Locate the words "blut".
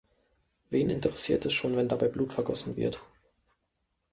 2.07-2.33